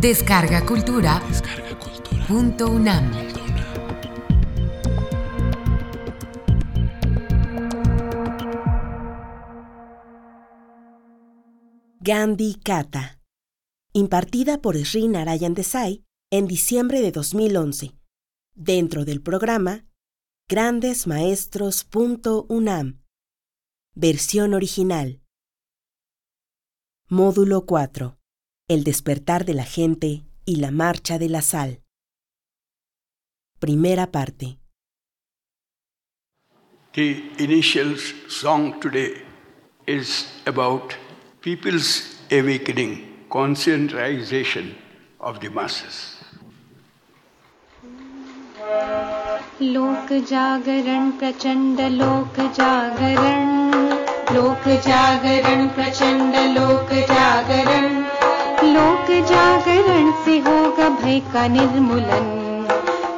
Descarga 0.00 0.64
Cultura. 0.64 1.20
Punto 2.26 2.70
UNAM. 2.70 3.12
Gandhi 12.00 12.54
Kata. 12.64 13.20
Impartida 13.92 14.62
por 14.62 14.78
Sri 14.86 15.06
Narayan 15.06 15.52
Desai 15.52 16.02
en 16.30 16.46
diciembre 16.46 17.02
de 17.02 17.12
2011. 17.12 17.92
Dentro 18.54 19.04
del 19.04 19.20
programa 19.20 19.84
grandesmaestros.unam. 20.48 23.02
Versión 23.94 24.54
original. 24.54 25.20
Módulo 27.10 27.66
4. 27.66 28.19
El 28.69 28.83
despertar 28.83 29.45
de 29.45 29.53
la 29.53 29.63
gente 29.63 30.23
y 30.45 30.55
la 30.57 30.71
marcha 30.71 31.17
de 31.19 31.29
la 31.29 31.41
sal. 31.41 31.81
Primera 33.59 34.11
parte. 34.11 34.57
The 36.93 37.31
initial 37.39 37.97
song 38.27 38.79
today 38.79 39.21
is 39.85 40.27
about 40.45 40.95
people's 41.41 42.17
awakening, 42.31 43.25
conscientization 43.29 44.75
of 45.19 45.39
the 45.41 45.49
masses. 45.49 46.15
लोक 49.61 50.11
जागरण 50.29 51.11
प्रचंड 51.19 51.79
लोक 51.91 52.39
जागरण 52.57 53.71
लोक 54.35 54.67
जागरण 54.87 55.67
प्रचंड 55.75 56.35
लोक 56.57 56.91
जागरण 57.11 57.98
लोक 58.64 59.24
जागरण 59.26 60.12
से 60.24 60.38
होगा 60.38 60.88
भय 60.88 61.20
का 61.20 61.46
निर्मूलन। 61.46 62.36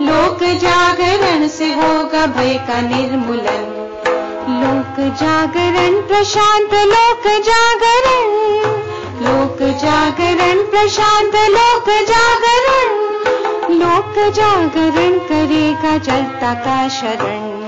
लोक 0.02 0.38
जागरण 0.42 1.48
से 1.48 1.66
होगा 1.66 2.26
भय 2.26 2.54
का 2.54 2.80
निर्मूलन। 2.80 3.68
लोक 4.48 5.14
जागरण 5.14 6.00
प्रशांत, 6.02 6.74
लोक 6.74 7.42
जागरण। 7.42 8.30
लोक 9.26 9.78
जागरण 9.78 10.62
प्रशांत, 10.62 11.34
लोक 11.34 11.88
जागरण। 11.88 13.02
लोक 13.74 14.32
जागरण 14.32 15.18
करेगा 15.18 15.98
जलता 15.98 16.54
का 16.54 16.88
शरण। 16.88 17.62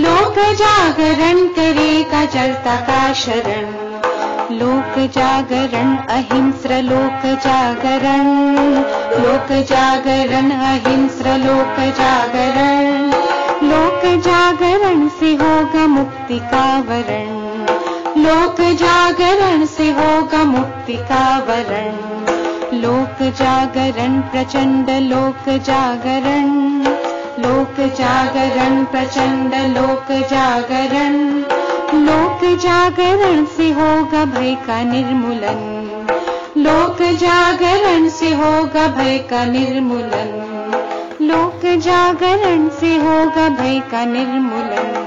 लोक 0.00 0.54
जागरण 0.54 1.46
करेगा 1.46 2.24
जलता 2.24 2.76
का 2.76 3.12
शरण। 3.12 3.85
लोक 4.50 4.98
जागरण 5.14 5.96
अहिंस्र 5.96 6.74
लोक 6.82 7.24
जागरण 7.44 8.28
लोक 9.22 9.48
जागरण 9.68 10.50
अहिंस्र 10.50 11.36
लोक 11.38 11.80
जागरण 11.98 13.10
लोक 13.70 14.04
जागरण 14.24 15.08
से 15.08 15.32
होगा 15.34 15.86
मुक्ति 15.86 16.38
का 16.52 16.78
वरण। 16.88 17.34
लोक 18.22 18.60
जागरण 18.80 19.64
वरण। 21.48 22.16
लोक 25.00 25.48
जागरण 25.48 26.82
लोक 27.38 27.80
जागरण 27.98 28.84
प्रचंड 28.84 29.54
लोक 29.76 30.12
जागरण 30.30 31.42
लोक 31.94 32.58
जागरण 32.58 33.44
से 33.44 33.70
होगा 33.70 34.24
भय 34.24 34.54
का 34.54 34.82
निर्मूलन। 34.82 35.76
लोक 36.58 37.02
जागरण 37.02 38.08
से 38.08 38.34
होगा 38.34 38.88
भय 38.88 39.18
का 39.18 39.44
निर्मूलन। 39.44 40.46
लोक 41.22 41.80
जागरण 41.80 42.68
से 42.68 42.96
होगा 42.96 43.48
भय 43.48 43.80
का 43.80 44.04
निर्मूलन। 44.04 45.06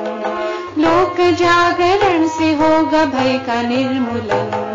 लोक 0.78 1.36
जागरण 1.36 2.28
से 2.28 2.56
होगा 2.56 3.06
भय 3.06 3.38
का 3.38 3.62
निर्मूलन। 3.62 4.70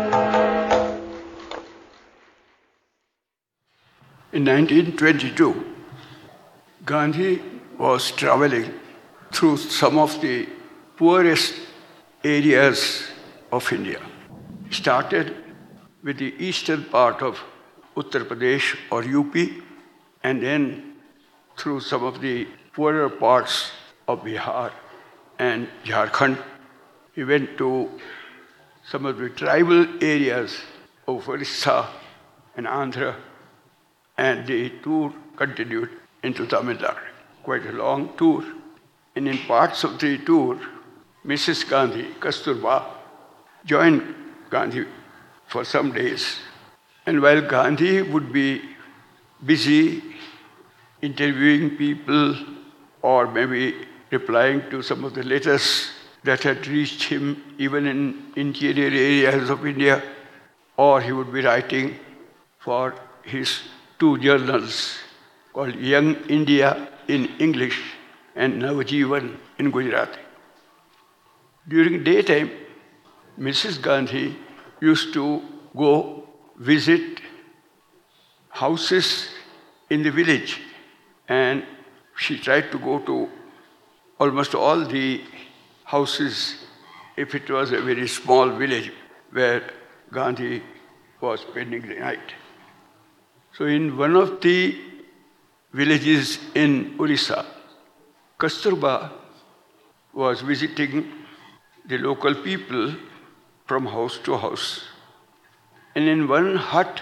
In 4.33 4.47
1922, 4.47 5.53
Gandhi 6.85 7.39
was 7.81 8.11
traveling 8.21 8.69
through 9.33 9.57
some 9.81 9.97
of 9.97 10.09
the 10.21 10.45
poorest 10.99 11.53
areas 12.25 13.03
of 13.51 13.71
India. 13.71 14.01
Started 14.71 15.35
with 16.03 16.17
the 16.17 16.33
eastern 16.39 16.83
part 16.85 17.21
of 17.21 17.39
Uttar 17.95 18.25
Pradesh 18.25 18.75
or 18.91 19.03
UP, 19.03 19.35
and 20.23 20.41
then 20.41 20.95
through 21.55 21.79
some 21.79 22.03
of 22.03 22.19
the 22.21 22.47
poorer 22.73 23.09
parts 23.09 23.71
of 24.07 24.23
Bihar 24.23 24.71
and 25.39 25.67
Jharkhand. 25.83 26.37
He 27.13 27.23
went 27.23 27.57
to 27.59 27.89
some 28.83 29.05
of 29.05 29.17
the 29.17 29.29
tribal 29.29 29.87
areas 30.03 30.57
of 31.07 31.29
Orissa 31.29 31.87
and 32.57 32.65
Andhra, 32.65 33.15
and 34.17 34.47
the 34.47 34.69
tour 34.83 35.13
continued 35.35 35.89
into 36.23 36.47
Tamil 36.47 36.77
Nadu. 36.77 36.97
Quite 37.43 37.65
a 37.67 37.71
long 37.71 38.17
tour. 38.17 38.43
And 39.15 39.27
in 39.27 39.37
parts 39.37 39.83
of 39.83 39.99
the 39.99 40.17
tour, 40.17 40.59
Mrs. 41.25 41.67
Gandhi, 41.67 42.05
Kasturba, 42.19 42.83
joined 43.65 44.03
Gandhi 44.49 44.85
for 45.47 45.65
some 45.65 45.91
days. 45.91 46.37
And 47.05 47.21
while 47.21 47.41
Gandhi 47.41 48.01
would 48.03 48.31
be 48.31 48.61
busy 49.43 50.03
interviewing 51.01 51.77
people 51.77 52.35
or 53.01 53.27
maybe 53.31 53.87
replying 54.11 54.61
to 54.69 54.81
some 54.81 55.03
of 55.03 55.13
the 55.13 55.23
letters 55.23 55.91
that 56.23 56.43
had 56.43 56.67
reached 56.67 57.03
him 57.03 57.41
even 57.57 57.87
in 57.87 57.99
interior 58.35 58.87
areas 58.87 59.49
of 59.49 59.65
India, 59.65 60.01
or 60.77 61.01
he 61.01 61.11
would 61.11 61.31
be 61.31 61.41
writing 61.41 61.95
for 62.59 62.95
his 63.23 63.61
two 63.99 64.17
journals 64.19 64.97
called 65.53 65.75
Young 65.75 66.15
India 66.27 66.87
in 67.07 67.25
English 67.39 67.81
and 68.35 68.61
Navajivan 68.61 69.37
in 69.59 69.71
Gujarati. 69.71 70.24
During 71.67 72.03
daytime, 72.03 72.51
Mrs. 73.39 73.81
Gandhi 73.81 74.35
used 74.79 75.13
to 75.13 75.41
go 75.75 76.27
visit 76.57 77.19
houses 78.49 79.29
in 79.89 80.03
the 80.03 80.11
village 80.11 80.61
and 81.27 81.63
she 82.17 82.37
tried 82.37 82.71
to 82.71 82.77
go 82.77 82.99
to 82.99 83.29
almost 84.19 84.55
all 84.55 84.85
the 84.85 85.21
houses 85.83 86.65
if 87.17 87.35
it 87.35 87.49
was 87.49 87.71
a 87.71 87.81
very 87.81 88.07
small 88.07 88.49
village 88.49 88.91
where 89.31 89.63
Gandhi 90.11 90.61
was 91.19 91.41
spending 91.41 91.81
the 91.87 91.95
night. 91.95 92.33
So 93.53 93.65
in 93.65 93.97
one 93.97 94.15
of 94.15 94.39
the 94.41 94.79
villages 95.73 96.39
in 96.53 96.95
Orissa, 96.99 97.45
Kasturba 98.39 99.11
was 100.13 100.41
visiting 100.41 101.24
the 101.87 101.97
local 101.97 102.35
people 102.35 102.95
from 103.65 103.85
house 103.85 104.17
to 104.23 104.37
house. 104.37 104.83
And 105.95 106.07
in 106.07 106.27
one 106.27 106.55
hut, 106.55 107.01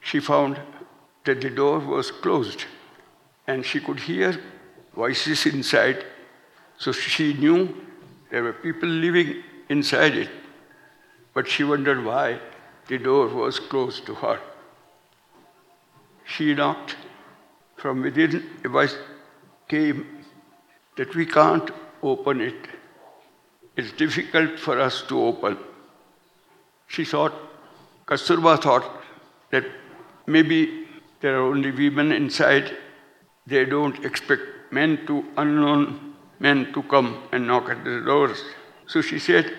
she 0.00 0.20
found 0.20 0.60
that 1.24 1.40
the 1.40 1.50
door 1.50 1.78
was 1.80 2.10
closed 2.10 2.64
and 3.46 3.64
she 3.64 3.80
could 3.80 4.00
hear 4.00 4.40
voices 4.94 5.46
inside. 5.46 6.04
So 6.78 6.92
she 6.92 7.32
knew 7.34 7.74
there 8.30 8.42
were 8.42 8.52
people 8.52 8.88
living 8.88 9.42
inside 9.68 10.14
it, 10.14 10.30
but 11.34 11.48
she 11.48 11.64
wondered 11.64 12.04
why 12.04 12.40
the 12.88 12.98
door 12.98 13.28
was 13.28 13.58
closed 13.58 14.06
to 14.06 14.14
her. 14.14 14.40
She 16.24 16.54
knocked. 16.54 16.96
From 17.76 18.02
within, 18.02 18.42
a 18.64 18.68
voice 18.68 18.96
came 19.68 20.24
that 20.96 21.14
we 21.14 21.26
can't 21.26 21.70
open 22.02 22.40
it. 22.40 22.68
It's 23.76 23.92
difficult 23.92 24.58
for 24.58 24.80
us 24.80 25.02
to 25.08 25.20
open. 25.20 25.58
She 26.86 27.04
thought, 27.04 27.34
Kasturba 28.06 28.60
thought 28.62 29.02
that 29.50 29.64
maybe 30.26 30.86
there 31.20 31.36
are 31.38 31.42
only 31.42 31.70
women 31.70 32.12
inside. 32.12 32.76
They 33.46 33.64
don't 33.64 34.04
expect 34.04 34.42
men 34.70 35.06
to, 35.06 35.24
unknown 35.36 36.14
men 36.38 36.72
to 36.72 36.82
come 36.84 37.22
and 37.32 37.46
knock 37.46 37.68
at 37.68 37.84
the 37.84 38.00
doors. 38.00 38.42
So 38.86 39.00
she 39.02 39.18
said, 39.18 39.52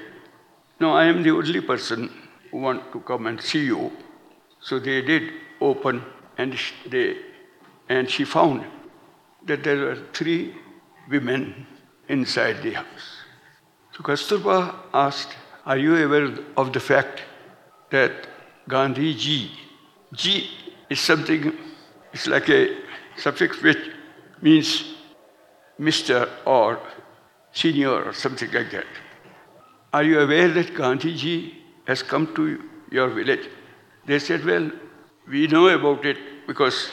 No, 0.79 0.93
I 0.93 1.05
am 1.05 1.23
the 1.23 1.31
only 1.31 1.61
person 1.61 2.09
who 2.51 2.57
want 2.59 2.91
to 2.93 2.99
come 3.01 3.27
and 3.27 3.41
see 3.41 3.65
you. 3.65 3.91
So 4.61 4.79
they 4.79 5.01
did 5.01 5.31
open 5.61 6.03
and 6.37 6.57
they 6.87 7.17
and 7.89 8.09
she 8.09 8.25
found 8.25 8.65
that 9.45 9.63
there 9.63 9.77
were 9.77 9.97
three 10.13 10.55
women 11.09 11.65
inside 12.09 12.61
the 12.61 12.73
house. 12.73 13.16
So 13.97 14.03
Kasturba 14.03 14.75
asked, 14.93 15.35
Are 15.65 15.77
you 15.77 15.95
aware 16.05 16.29
of 16.55 16.71
the 16.71 16.79
fact 16.79 17.23
that 17.89 18.27
Gandhi 18.69 19.15
ji, 19.15 19.51
ji 20.13 20.49
is 20.89 20.99
something, 20.99 21.51
it's 22.13 22.27
like 22.27 22.47
a 22.49 22.77
suffix 23.17 23.59
which 23.61 23.79
means 24.41 24.83
Mr. 25.79 26.29
or 26.45 26.79
senior 27.51 28.03
or 28.03 28.13
something 28.13 28.51
like 28.51 28.71
that. 28.71 28.85
Are 29.93 30.03
you 30.03 30.19
aware 30.19 30.49
that 30.49 30.75
Gandhi 30.75 31.15
Ji 31.15 31.57
has 31.87 32.03
come 32.03 32.33
to 32.35 32.61
your 32.91 33.09
village? 33.09 33.49
They 34.05 34.19
said, 34.19 34.45
Well, 34.45 34.71
we 35.27 35.47
know 35.47 35.67
about 35.69 36.05
it 36.05 36.17
because 36.45 36.89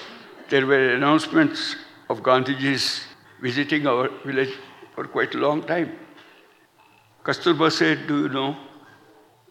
there 0.49 0.67
were 0.67 0.95
announcements 0.95 1.77
of 2.09 2.23
Gandhiji's 2.23 3.03
visiting 3.43 3.87
our 3.87 4.09
village 4.25 4.55
for 4.95 5.05
quite 5.05 5.35
a 5.35 5.39
long 5.39 5.63
time. 5.63 5.93
Kasturba 7.25 7.73
said, 7.73 8.07
Do 8.07 8.23
you 8.23 8.29
know 8.29 8.57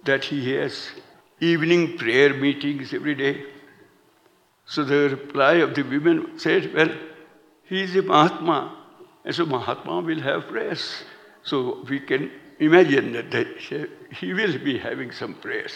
that 0.06 0.24
he 0.26 0.54
has 0.54 0.92
evening 1.40 1.98
prayer 1.98 2.34
meetings 2.34 2.94
every 2.94 3.16
day? 3.16 3.46
So 4.66 4.84
the 4.84 5.10
reply 5.10 5.54
of 5.56 5.74
the 5.74 5.82
women 5.82 6.38
said, 6.38 6.72
Well, 6.74 6.90
he 7.64 7.82
is 7.82 7.96
a 7.96 8.04
Mahatma, 8.04 8.78
and 9.26 9.34
so 9.34 9.46
Mahatma 9.48 10.02
will 10.02 10.22
have 10.22 10.48
prayers. 10.48 11.04
So 11.42 11.84
we 11.90 12.00
can 12.00 12.32
imagine 12.60 13.14
that 13.14 13.48
he 14.12 14.34
will 14.34 14.58
be 14.60 14.78
having 14.78 15.12
some 15.12 15.34
prayers. 15.34 15.74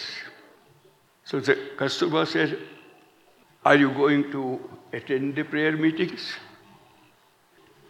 So 1.24 1.40
the 1.40 1.56
Kasturba 1.76 2.28
said, 2.28 2.58
Are 3.64 3.74
you 3.74 3.90
going 3.90 4.30
to 4.30 4.60
attend 4.92 5.34
the 5.34 5.42
prayer 5.42 5.76
meetings? 5.76 6.32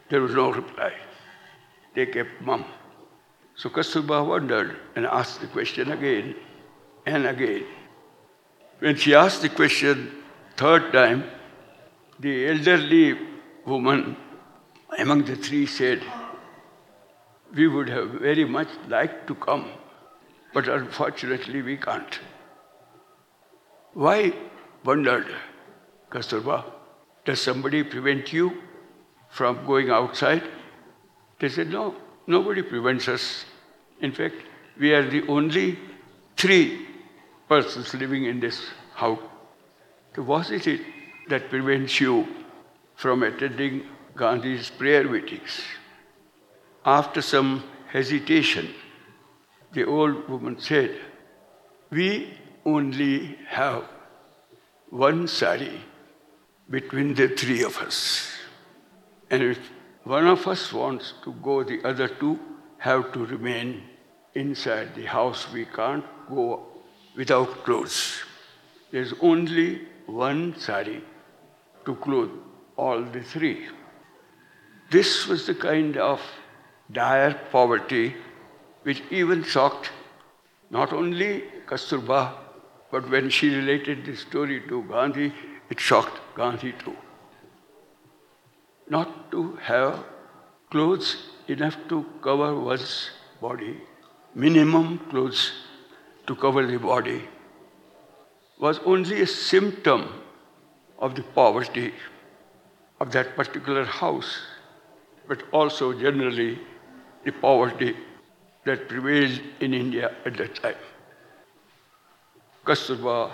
There 0.08 0.22
was 0.22 0.34
no 0.34 0.50
reply. 0.50 0.94
They 1.94 2.06
kept 2.06 2.40
mum. 2.40 2.64
So 3.58 3.68
Kasturba 3.68 4.24
wondered 4.24 4.76
and 4.94 5.04
asked 5.04 5.40
the 5.40 5.48
question 5.48 5.90
again 5.90 6.36
and 7.04 7.26
again. 7.26 7.64
When 8.78 8.94
she 8.94 9.16
asked 9.16 9.42
the 9.42 9.48
question 9.48 10.12
third 10.56 10.92
time, 10.92 11.24
the 12.20 12.46
elderly 12.50 13.18
woman 13.66 14.16
among 14.96 15.24
the 15.24 15.34
three 15.34 15.66
said, 15.66 16.04
We 17.52 17.66
would 17.66 17.88
have 17.88 18.10
very 18.28 18.44
much 18.44 18.68
liked 18.86 19.26
to 19.26 19.34
come, 19.34 19.68
but 20.54 20.68
unfortunately 20.68 21.60
we 21.60 21.76
can't. 21.76 22.20
Why? 23.92 24.32
wondered 24.84 25.26
Kasturba. 26.10 26.64
Does 27.24 27.40
somebody 27.40 27.82
prevent 27.82 28.32
you 28.32 28.52
from 29.28 29.66
going 29.66 29.90
outside? 29.90 30.44
They 31.40 31.48
said, 31.48 31.70
No, 31.70 31.96
nobody 32.28 32.62
prevents 32.62 33.08
us. 33.08 33.44
In 34.00 34.12
fact, 34.12 34.36
we 34.78 34.92
are 34.92 35.08
the 35.08 35.26
only 35.26 35.78
three 36.36 36.86
persons 37.48 37.92
living 37.94 38.26
in 38.26 38.38
this 38.38 38.60
house. 38.94 39.18
So, 40.14 40.22
what 40.22 40.50
is 40.50 40.66
it 40.66 40.80
that 41.28 41.48
prevents 41.48 42.00
you 42.00 42.26
from 42.94 43.22
attending 43.22 43.86
Gandhi's 44.16 44.70
prayer 44.70 45.08
meetings? 45.08 45.60
After 46.84 47.22
some 47.22 47.64
hesitation, 47.90 48.68
the 49.72 49.84
old 49.84 50.28
woman 50.28 50.60
said, 50.60 50.96
We 51.90 52.38
only 52.64 53.36
have 53.48 53.84
one 54.90 55.26
sari 55.28 55.80
between 56.70 57.14
the 57.14 57.28
three 57.28 57.62
of 57.62 57.76
us. 57.78 58.32
And 59.30 59.58
one 60.08 60.26
of 60.26 60.46
us 60.48 60.72
wants 60.72 61.12
to 61.22 61.32
go, 61.46 61.62
the 61.62 61.80
other 61.84 62.08
two 62.08 62.38
have 62.78 63.12
to 63.12 63.26
remain 63.26 63.82
inside 64.34 64.94
the 64.94 65.04
house. 65.04 65.46
We 65.52 65.66
can't 65.66 66.04
go 66.28 66.66
without 67.14 67.64
clothes. 67.64 68.22
There's 68.90 69.12
only 69.20 69.82
one 70.06 70.58
sari 70.58 71.02
to 71.84 71.94
clothe 71.96 72.30
all 72.76 73.02
the 73.02 73.22
three. 73.22 73.66
This 74.90 75.26
was 75.26 75.46
the 75.46 75.54
kind 75.54 75.98
of 75.98 76.22
dire 76.90 77.34
poverty 77.52 78.14
which 78.84 79.02
even 79.10 79.42
shocked 79.42 79.90
not 80.70 80.94
only 80.94 81.44
Kasturba, 81.66 82.32
but 82.90 83.10
when 83.10 83.28
she 83.28 83.54
related 83.54 84.06
this 84.06 84.20
story 84.20 84.62
to 84.68 84.82
Gandhi, 84.84 85.34
it 85.68 85.78
shocked 85.78 86.18
Gandhi 86.34 86.72
too 86.72 86.96
not 88.90 89.30
to 89.30 89.56
have 89.62 90.04
clothes 90.70 91.16
enough 91.48 91.76
to 91.88 92.04
cover 92.22 92.58
one's 92.58 93.10
body, 93.40 93.80
minimum 94.34 94.98
clothes 95.10 95.52
to 96.26 96.34
cover 96.34 96.66
the 96.66 96.78
body, 96.78 97.22
was 98.58 98.80
only 98.84 99.22
a 99.22 99.26
symptom 99.26 100.08
of 100.98 101.14
the 101.14 101.22
poverty 101.22 101.92
of 103.00 103.12
that 103.12 103.36
particular 103.36 103.84
house, 103.84 104.38
but 105.28 105.42
also 105.52 105.92
generally 105.92 106.58
the 107.24 107.30
poverty 107.30 107.96
that 108.64 108.88
prevailed 108.88 109.40
in 109.60 109.72
India 109.74 110.14
at 110.24 110.36
that 110.36 110.54
time. 110.56 110.74
Kasturba 112.64 113.32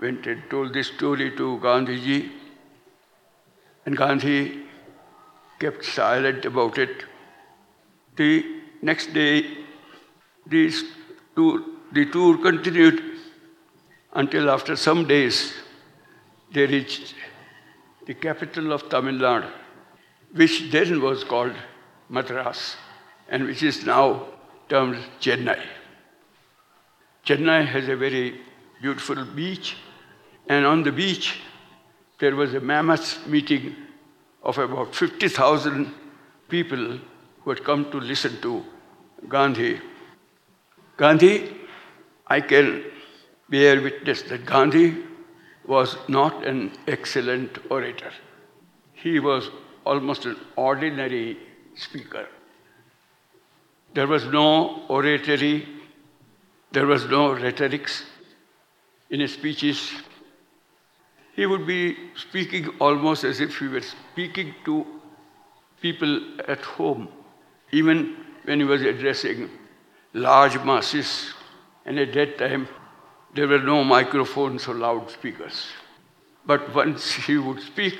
went 0.00 0.26
and 0.26 0.42
told 0.50 0.74
this 0.74 0.88
story 0.88 1.30
to 1.36 1.58
Gandhiji, 1.62 2.30
and 3.86 3.96
Gandhi 3.96 4.66
kept 5.60 5.84
silent 5.84 6.44
about 6.44 6.78
it. 6.78 7.04
The 8.16 8.44
next 8.82 9.12
day, 9.12 9.58
these 10.46 10.84
tour, 11.36 11.62
the 11.92 12.06
tour 12.06 12.38
continued 12.38 13.02
until 14.12 14.50
after 14.50 14.74
some 14.74 15.06
days 15.06 15.52
they 16.52 16.66
reached 16.66 17.14
the 18.06 18.14
capital 18.14 18.72
of 18.72 18.88
Tamil 18.88 19.14
Nadu, 19.14 19.50
which 20.32 20.70
then 20.70 21.00
was 21.00 21.22
called 21.24 21.54
Madras 22.08 22.76
and 23.28 23.44
which 23.44 23.62
is 23.62 23.84
now 23.86 24.26
termed 24.68 24.98
Chennai. 25.20 25.60
Chennai 27.24 27.64
has 27.66 27.88
a 27.88 27.96
very 27.96 28.40
beautiful 28.80 29.24
beach, 29.24 29.76
and 30.48 30.64
on 30.64 30.82
the 30.82 30.90
beach 30.90 31.40
there 32.18 32.34
was 32.34 32.54
a 32.54 32.60
mammoth 32.60 33.26
meeting 33.26 33.76
of 34.42 34.58
about 34.58 34.94
50,000 34.94 35.92
people 36.48 36.98
who 37.42 37.50
had 37.50 37.64
come 37.64 37.90
to 37.90 37.98
listen 37.98 38.40
to 38.40 38.64
Gandhi. 39.28 39.80
Gandhi, 40.96 41.56
I 42.26 42.40
can 42.40 42.84
bear 43.48 43.80
witness 43.80 44.22
that 44.22 44.46
Gandhi 44.46 44.96
was 45.66 45.96
not 46.08 46.46
an 46.46 46.72
excellent 46.88 47.58
orator. 47.70 48.12
He 48.92 49.20
was 49.20 49.50
almost 49.84 50.26
an 50.26 50.36
ordinary 50.56 51.38
speaker. 51.74 52.26
There 53.94 54.06
was 54.06 54.24
no 54.26 54.84
oratory, 54.88 55.68
there 56.72 56.86
was 56.86 57.06
no 57.06 57.32
rhetorics 57.32 58.04
in 59.10 59.20
his 59.20 59.34
speeches 59.34 59.90
he 61.40 61.46
would 61.46 61.66
be 61.66 61.96
speaking 62.22 62.66
almost 62.86 63.24
as 63.24 63.40
if 63.40 63.58
he 63.58 63.66
were 63.74 63.80
speaking 63.80 64.54
to 64.66 64.74
people 65.80 66.20
at 66.46 66.60
home, 66.60 67.08
even 67.72 68.00
when 68.44 68.60
he 68.60 68.66
was 68.66 68.82
addressing 68.82 69.48
large 70.12 70.58
masses. 70.70 71.32
And 71.86 71.98
at 71.98 72.12
that 72.12 72.36
time, 72.36 72.68
there 73.34 73.48
were 73.48 73.62
no 73.70 73.82
microphones 73.82 74.68
or 74.68 74.74
loudspeakers. 74.74 75.68
But 76.44 76.74
once 76.74 77.10
he 77.10 77.38
would 77.38 77.62
speak, 77.62 77.98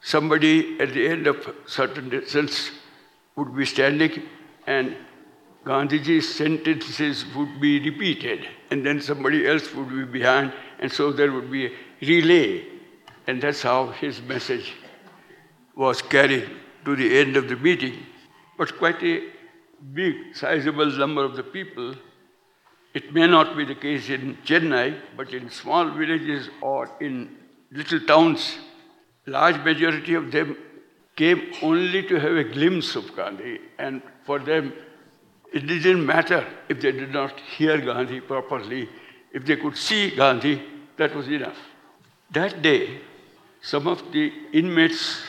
somebody 0.00 0.78
at 0.78 0.94
the 0.94 1.08
end 1.08 1.26
of 1.26 1.52
certain 1.66 2.10
distance 2.10 2.70
would 3.34 3.56
be 3.56 3.66
standing 3.66 4.22
and 4.68 4.94
Gandhiji's 5.64 6.32
sentences 6.32 7.24
would 7.34 7.60
be 7.60 7.78
repeated, 7.80 8.48
and 8.70 8.86
then 8.86 9.00
somebody 9.00 9.46
else 9.48 9.74
would 9.74 9.90
be 9.90 10.04
behind, 10.04 10.52
and 10.82 10.90
so 10.90 11.12
there 11.12 11.32
would 11.32 11.50
be 11.50 11.66
a 11.66 11.70
relay. 12.02 12.64
And 13.28 13.40
that's 13.40 13.62
how 13.62 13.92
his 13.92 14.20
message 14.20 14.72
was 15.76 16.02
carried 16.02 16.50
to 16.84 16.96
the 16.96 17.18
end 17.18 17.36
of 17.36 17.48
the 17.48 17.54
meeting. 17.56 17.98
But 18.58 18.76
quite 18.78 19.02
a 19.02 19.28
big, 19.94 20.34
sizable 20.34 20.90
number 20.90 21.24
of 21.24 21.36
the 21.36 21.44
people, 21.44 21.94
it 22.94 23.14
may 23.14 23.28
not 23.28 23.56
be 23.56 23.64
the 23.64 23.76
case 23.76 24.10
in 24.10 24.36
Chennai, 24.44 24.98
but 25.16 25.32
in 25.32 25.50
small 25.50 25.88
villages 25.90 26.50
or 26.60 26.90
in 27.00 27.36
little 27.70 28.00
towns, 28.00 28.58
large 29.26 29.58
majority 29.64 30.14
of 30.14 30.32
them 30.32 30.56
came 31.14 31.52
only 31.62 32.02
to 32.08 32.18
have 32.18 32.32
a 32.32 32.44
glimpse 32.44 32.96
of 32.96 33.14
Gandhi. 33.14 33.60
And 33.78 34.02
for 34.24 34.40
them, 34.40 34.72
it 35.52 35.60
didn't 35.60 36.04
matter 36.04 36.44
if 36.68 36.80
they 36.80 36.90
did 36.90 37.12
not 37.12 37.38
hear 37.56 37.80
Gandhi 37.80 38.20
properly. 38.20 38.88
If 39.32 39.46
they 39.46 39.56
could 39.56 39.76
see 39.76 40.14
Gandhi, 40.14 40.62
that 40.96 41.14
was 41.14 41.28
enough. 41.28 41.56
That 42.30 42.62
day, 42.62 43.00
some 43.62 43.86
of 43.86 44.12
the 44.12 44.32
inmates 44.52 45.22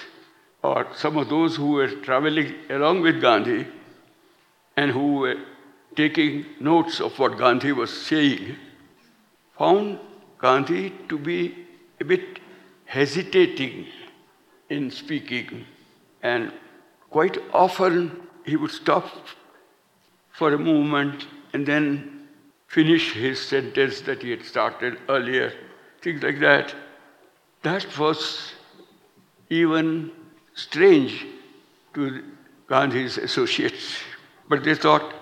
or 0.62 0.88
some 0.96 1.18
of 1.18 1.30
those 1.30 1.56
who 1.56 1.72
were 1.72 1.90
traveling 1.90 2.54
along 2.70 3.02
with 3.02 3.22
Gandhi 3.22 3.68
and 4.76 4.92
who 4.92 5.16
were 5.16 5.38
taking 5.96 6.46
notes 6.60 7.00
of 7.00 7.18
what 7.20 7.38
Gandhi 7.38 7.72
was 7.72 7.92
saying 7.92 8.56
found 9.58 10.00
Gandhi 10.40 10.92
to 11.10 11.18
be 11.18 11.56
a 12.02 12.06
bit 12.06 12.40
hesitating 12.86 13.88
in 14.70 14.90
speaking, 14.92 15.66
and 16.22 16.52
quite 17.10 17.38
often 17.54 18.28
he 18.46 18.56
would 18.56 18.72
stop 18.72 19.06
for 20.32 20.54
a 20.54 20.58
moment 20.58 21.28
and 21.54 21.66
then 21.66 22.13
finish 22.74 23.14
his 23.14 23.40
sentence 23.40 24.02
that 24.02 24.24
he 24.24 24.32
had 24.32 24.44
started 24.44 24.98
earlier, 25.08 25.54
things 26.02 26.24
like 26.24 26.40
that. 26.40 26.74
That 27.62 27.86
was 27.98 28.54
even 29.50 30.12
strange 30.56 31.26
to 31.94 32.24
Gandhi's 32.68 33.18
associates. 33.18 34.00
But 34.50 34.64
they 34.64 34.76
thought, 34.76 35.14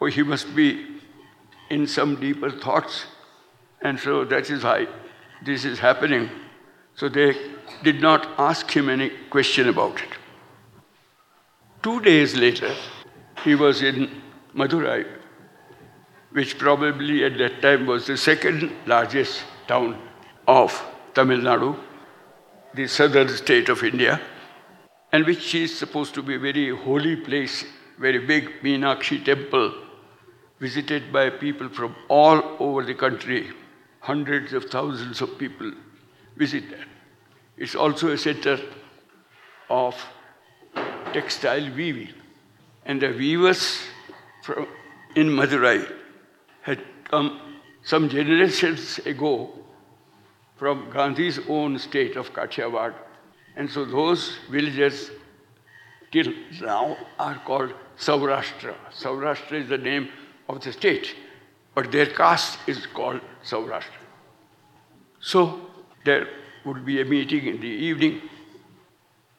oh, 0.00 0.06
he 0.06 0.22
must 0.22 0.54
be 0.56 1.00
in 1.70 1.86
some 1.86 2.16
deeper 2.20 2.50
thoughts, 2.50 3.06
and 3.80 3.98
so 3.98 4.24
that 4.24 4.50
is 4.50 4.64
why 4.64 4.88
this 5.44 5.64
is 5.64 5.78
happening. 5.78 6.28
So 6.96 7.08
they 7.08 7.34
did 7.82 8.00
not 8.00 8.28
ask 8.38 8.70
him 8.70 8.88
any 8.88 9.10
question 9.30 9.68
about 9.68 10.02
it. 10.02 10.18
Two 11.82 12.00
days 12.00 12.36
later, 12.36 12.74
he 13.44 13.54
was 13.54 13.82
in 13.82 14.22
Madurai, 14.54 15.21
which 16.32 16.58
probably 16.58 17.24
at 17.24 17.36
that 17.38 17.60
time 17.60 17.86
was 17.86 18.06
the 18.06 18.16
second 18.16 18.72
largest 18.86 19.42
town 19.66 19.98
of 20.48 20.82
Tamil 21.14 21.40
Nadu, 21.40 21.78
the 22.74 22.86
southern 22.86 23.28
state 23.28 23.68
of 23.68 23.82
India, 23.84 24.20
and 25.12 25.26
which 25.26 25.54
is 25.54 25.78
supposed 25.78 26.14
to 26.14 26.22
be 26.22 26.36
a 26.36 26.38
very 26.38 26.74
holy 26.74 27.16
place, 27.16 27.64
very 27.98 28.18
big 28.18 28.62
Meenakshi 28.62 29.22
temple, 29.24 29.74
visited 30.58 31.12
by 31.12 31.28
people 31.28 31.68
from 31.68 31.94
all 32.08 32.56
over 32.58 32.82
the 32.82 32.94
country. 32.94 33.50
Hundreds 34.00 34.52
of 34.52 34.64
thousands 34.64 35.20
of 35.20 35.38
people 35.38 35.70
visit 36.36 36.68
there. 36.70 36.86
It's 37.56 37.74
also 37.74 38.08
a 38.08 38.18
center 38.18 38.58
of 39.68 39.94
textile 41.12 41.70
weaving. 41.76 42.14
And 42.86 43.00
the 43.00 43.10
weavers 43.10 43.78
from, 44.42 44.66
in 45.14 45.28
Madurai 45.28 46.01
come 47.12 47.40
some 47.82 48.08
generations 48.08 48.98
ago 49.00 49.50
from 50.56 50.90
Gandhi's 50.90 51.40
own 51.48 51.78
state 51.78 52.16
of 52.16 52.32
Kathiawar. 52.32 52.94
And 53.56 53.70
so 53.70 53.84
those 53.84 54.38
villages 54.50 55.10
till 56.10 56.32
now 56.60 56.96
are 57.18 57.38
called 57.46 57.74
Saurashtra. 57.98 58.74
Saurashtra 58.90 59.60
is 59.62 59.68
the 59.68 59.78
name 59.78 60.08
of 60.48 60.60
the 60.62 60.72
state, 60.72 61.14
but 61.74 61.92
their 61.92 62.06
caste 62.06 62.58
is 62.66 62.86
called 62.86 63.20
Saurashtra. 63.44 64.02
So 65.20 65.60
there 66.04 66.28
would 66.64 66.84
be 66.86 67.00
a 67.00 67.04
meeting 67.04 67.46
in 67.46 67.60
the 67.60 67.74
evening. 67.90 68.22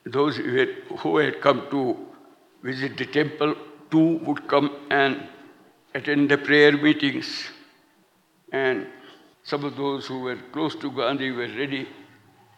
Those 0.06 0.38
who 0.38 0.58
had, 0.58 0.70
who 1.00 1.18
had 1.18 1.42
come 1.42 1.68
to 1.72 1.98
visit 2.62 2.98
the 2.98 3.06
temple, 3.06 3.56
too 3.90 4.20
would 4.26 4.48
come 4.48 4.76
and 4.90 5.28
attend 5.96 6.30
the 6.30 6.38
prayer 6.38 6.74
meetings. 6.74 7.50
And 8.54 8.88
some 9.42 9.66
of 9.66 9.76
those 9.76 10.06
who 10.06 10.20
were 10.20 10.38
close 10.54 10.76
to 10.76 10.92
Gandhi 10.92 11.32
were 11.32 11.48
ready 11.48 11.90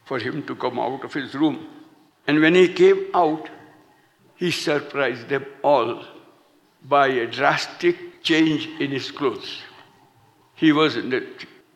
for 0.04 0.20
him 0.20 0.46
to 0.46 0.56
come 0.56 0.78
out 0.78 1.04
of 1.04 1.14
his 1.14 1.34
room. 1.34 1.68
And 2.28 2.42
when 2.42 2.54
he 2.54 2.68
came 2.68 3.08
out, 3.14 3.50
he 4.36 4.52
surprised 4.52 5.30
them 5.30 5.46
all 5.64 6.04
by 6.84 7.08
a 7.08 7.26
drastic 7.26 8.22
change 8.22 8.68
in 8.80 8.92
his 8.92 9.10
clothes. 9.10 9.62
He 10.54 10.72
was 10.74 10.98
in 10.98 11.10
the 11.10 11.26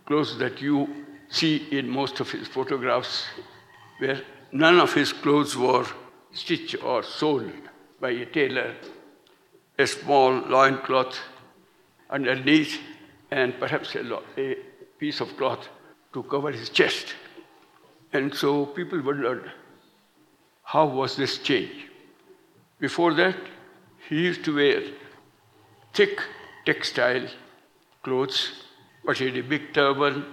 clothes 0.05 0.37
that 0.37 0.61
you 0.61 1.05
see 1.29 1.67
in 1.71 1.89
most 1.89 2.19
of 2.19 2.29
his 2.29 2.47
photographs, 2.47 3.25
where 3.99 4.21
none 4.51 4.79
of 4.79 4.93
his 4.93 5.13
clothes 5.13 5.55
were 5.55 5.85
stitched 6.31 6.83
or 6.83 7.03
sewn 7.03 7.53
by 7.99 8.11
a 8.11 8.25
tailor, 8.25 8.75
a 9.77 9.87
small 9.87 10.31
loincloth 10.31 11.17
underneath, 12.09 12.79
and 13.31 13.59
perhaps 13.59 13.95
a, 13.95 14.19
a 14.37 14.55
piece 14.97 15.21
of 15.21 15.35
cloth 15.37 15.67
to 16.13 16.23
cover 16.23 16.51
his 16.51 16.69
chest. 16.69 17.15
And 18.13 18.33
so 18.33 18.65
people 18.65 19.01
wondered, 19.01 19.51
how 20.63 20.87
was 20.87 21.15
this 21.15 21.37
change? 21.39 21.87
Before 22.79 23.13
that, 23.13 23.37
he 24.07 24.21
used 24.21 24.43
to 24.45 24.55
wear 24.55 24.81
thick 25.93 26.19
textile 26.65 27.27
clothes, 28.03 28.51
but 29.05 29.17
he 29.17 29.25
had 29.25 29.37
a 29.37 29.43
big 29.43 29.73
turban 29.73 30.25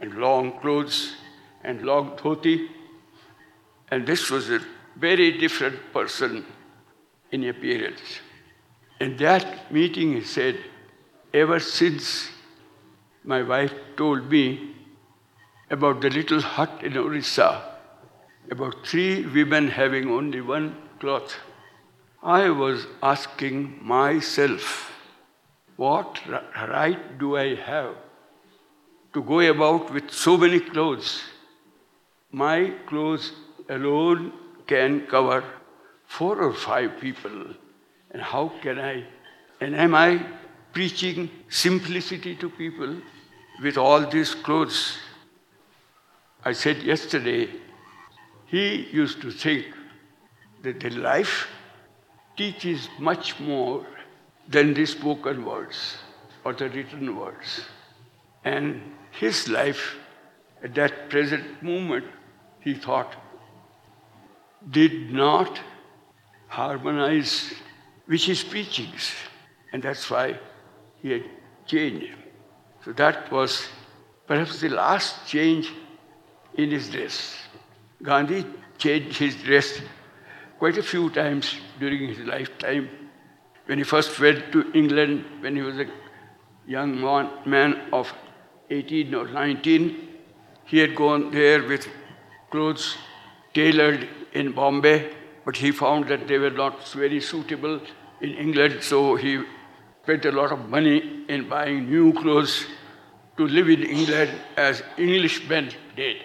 and 0.00 0.14
long 0.14 0.58
clothes 0.60 1.16
and 1.62 1.82
long 1.82 2.16
dhoti. 2.16 2.68
And 3.90 4.06
this 4.06 4.30
was 4.30 4.50
a 4.50 4.60
very 4.96 5.38
different 5.38 5.92
person 5.92 6.44
in 7.32 7.44
appearance. 7.48 8.20
In 9.00 9.16
that 9.18 9.72
meeting, 9.72 10.14
he 10.14 10.22
said, 10.22 10.58
Ever 11.32 11.58
since 11.58 12.30
my 13.24 13.42
wife 13.42 13.72
told 13.96 14.30
me 14.30 14.74
about 15.70 16.00
the 16.02 16.10
little 16.10 16.40
hut 16.40 16.82
in 16.82 16.96
Orissa, 16.96 17.62
about 18.50 18.86
three 18.86 19.24
women 19.24 19.68
having 19.68 20.10
only 20.10 20.40
one 20.40 20.76
cloth, 21.00 21.34
I 22.22 22.50
was 22.50 22.86
asking 23.02 23.78
myself, 23.82 24.92
what 25.76 26.20
right 26.28 27.18
do 27.18 27.36
I 27.36 27.54
have 27.54 27.94
to 29.14 29.22
go 29.22 29.40
about 29.40 29.92
with 29.92 30.10
so 30.10 30.36
many 30.36 30.60
clothes? 30.60 31.22
My 32.30 32.72
clothes 32.86 33.32
alone 33.68 34.32
can 34.66 35.06
cover 35.06 35.42
four 36.06 36.38
or 36.40 36.52
five 36.52 37.00
people. 37.00 37.54
And 38.10 38.22
how 38.22 38.52
can 38.62 38.78
I? 38.78 39.04
And 39.60 39.74
am 39.74 39.94
I 39.94 40.24
preaching 40.72 41.30
simplicity 41.48 42.34
to 42.36 42.48
people 42.48 42.96
with 43.62 43.76
all 43.76 44.06
these 44.08 44.34
clothes? 44.34 44.98
I 46.44 46.52
said 46.52 46.82
yesterday, 46.82 47.48
he 48.46 48.88
used 48.92 49.20
to 49.22 49.30
think 49.30 49.66
that 50.62 50.80
the 50.80 50.90
life 50.90 51.48
teaches 52.36 52.88
much 52.98 53.38
more 53.40 53.86
than 54.48 54.74
the 54.74 54.86
spoken 54.86 55.44
words 55.44 55.96
or 56.44 56.52
the 56.52 56.68
written 56.68 57.16
words. 57.16 57.62
And 58.44 58.82
his 59.12 59.48
life 59.48 59.96
at 60.62 60.74
that 60.74 61.08
present 61.10 61.62
moment, 61.62 62.04
he 62.60 62.74
thought, 62.74 63.14
did 64.70 65.10
not 65.10 65.60
harmonize 66.48 67.52
with 68.06 68.22
his 68.22 68.42
preachings. 68.42 69.12
And 69.72 69.82
that's 69.82 70.10
why 70.10 70.38
he 71.02 71.10
had 71.10 71.24
changed. 71.66 72.12
So 72.84 72.92
that 72.92 73.32
was 73.32 73.66
perhaps 74.26 74.60
the 74.60 74.68
last 74.68 75.26
change 75.26 75.72
in 76.54 76.70
his 76.70 76.90
dress. 76.90 77.34
Gandhi 78.02 78.44
changed 78.76 79.18
his 79.18 79.36
dress 79.36 79.80
quite 80.58 80.76
a 80.76 80.82
few 80.82 81.08
times 81.10 81.56
during 81.80 82.08
his 82.08 82.18
lifetime. 82.18 82.90
When 83.66 83.78
he 83.78 83.84
first 83.84 84.20
went 84.20 84.52
to 84.52 84.70
England, 84.72 85.24
when 85.40 85.56
he 85.56 85.62
was 85.62 85.78
a 85.78 85.86
young 86.66 87.00
man 87.46 87.88
of 87.92 88.12
18 88.70 89.14
or 89.14 89.28
19, 89.28 90.08
he 90.66 90.78
had 90.78 90.94
gone 90.94 91.30
there 91.30 91.66
with 91.66 91.88
clothes 92.50 92.96
tailored 93.54 94.08
in 94.32 94.52
Bombay, 94.52 95.10
but 95.44 95.56
he 95.56 95.70
found 95.70 96.08
that 96.08 96.26
they 96.28 96.38
were 96.38 96.50
not 96.50 96.86
very 96.88 97.20
suitable 97.20 97.80
in 98.20 98.30
England, 98.30 98.82
so 98.82 99.16
he 99.16 99.42
spent 100.04 100.26
a 100.26 100.32
lot 100.32 100.52
of 100.52 100.68
money 100.68 101.24
in 101.30 101.48
buying 101.48 101.88
new 101.88 102.12
clothes 102.12 102.66
to 103.38 103.46
live 103.48 103.70
in 103.70 103.82
England 103.82 104.30
as 104.54 104.82
Englishmen 104.98 105.70
did. 105.96 106.18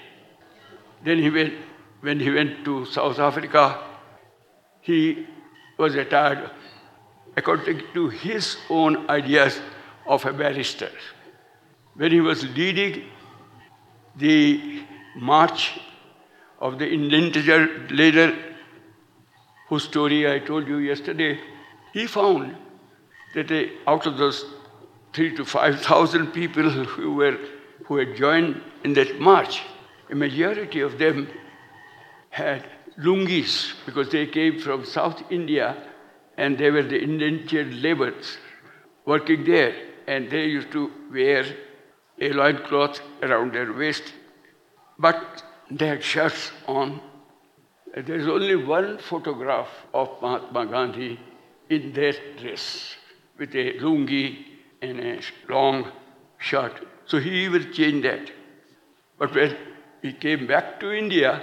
Then 1.06 1.20
he 1.20 1.30
went, 1.30 1.54
when 2.02 2.20
he 2.20 2.30
went 2.30 2.66
to 2.66 2.86
South 2.88 3.20
Africa, 3.20 3.82
he 4.82 5.26
was 5.78 5.96
attired 5.96 6.52
according 7.38 7.84
to 7.94 8.10
his 8.10 8.58
own 8.70 9.10
ideas 9.10 9.62
of 10.06 10.26
a 10.26 10.34
barrister. 10.34 10.92
When 11.96 12.12
he 12.12 12.20
was 12.20 12.44
leading 12.58 13.04
the 14.18 14.84
march 15.16 15.80
of 16.60 16.80
the 16.80 16.88
indentured 16.88 17.92
labor, 17.92 18.36
whose 19.70 19.84
story 19.84 20.30
I 20.30 20.40
told 20.40 20.68
you 20.68 20.80
yesterday, 20.80 21.40
he 21.94 22.08
found 22.08 22.58
that 23.34 23.48
they, 23.48 23.72
out 23.88 24.06
of 24.06 24.18
those 24.18 24.46
three 25.14 25.36
to 25.36 25.46
five 25.46 25.82
thousand 25.82 26.28
people 26.28 26.70
who 26.70 27.14
were 27.16 27.38
who 27.86 27.98
had 27.98 28.16
joined 28.16 28.62
in 28.84 28.94
that 28.94 29.20
march, 29.20 29.62
a 30.12 30.16
majority 30.16 30.82
of 30.82 30.98
them 31.00 31.28
had 32.30 32.64
lungis 33.00 33.74
because 33.86 34.10
they 34.10 34.28
came 34.28 34.60
from 34.60 34.86
South 34.86 35.24
India 35.32 35.76
and 36.38 36.58
they 36.58 36.70
were 36.70 36.84
the 36.84 37.02
indentured 37.02 37.74
laborers 37.74 38.38
working 39.06 39.44
there 39.44 39.74
and 40.08 40.30
they 40.30 40.46
used 40.46 40.72
to 40.72 40.92
wear 41.12 41.46
a 42.22 42.32
loincloth 42.34 43.02
around 43.24 43.54
their 43.54 43.74
waist. 43.74 44.14
But 44.98 45.44
They 45.72 45.88
had 45.88 46.04
shirts 46.04 46.52
on. 46.68 47.00
There 47.96 48.16
is 48.16 48.28
only 48.28 48.56
one 48.56 48.98
photograph 48.98 49.70
of 49.94 50.10
Mahatma 50.22 50.66
Gandhi 50.66 51.20
in 51.70 51.94
that 51.94 52.18
dress 52.40 52.96
with 53.40 53.56
a 53.56 53.80
lungi 53.80 54.46
and 54.82 55.00
a 55.00 55.22
long 55.48 55.92
shirt. 56.38 56.74
So 57.06 57.20
he 57.20 57.50
will 57.50 57.64
change 57.72 58.04
that. 58.04 58.30
But 59.18 59.34
when 59.34 59.58
he 60.02 60.14
came 60.14 60.46
back 60.46 60.80
to 60.82 60.92
India, 60.92 61.42